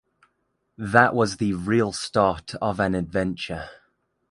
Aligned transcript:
That 0.79 1.13
was 1.13 1.37
the 1.37 1.53
real 1.53 1.91
start 1.91 2.55
of 2.55 2.79
an 2.79 2.95
adventure. 2.95 3.69